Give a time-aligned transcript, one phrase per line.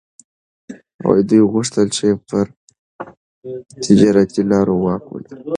[1.29, 2.45] دوی غوښتل چي پر
[3.83, 5.39] تجارتي لارو واک ولري.